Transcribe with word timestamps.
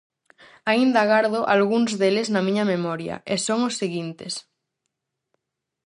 Aínda 0.71 1.01
gardo 1.11 1.41
algúns 1.55 1.91
deles 2.01 2.27
na 2.33 2.41
miña 2.47 2.65
memoria, 2.73 3.15
e 3.33 3.35
son 3.45 3.59
os 3.69 3.77
seguintes: 3.81 4.33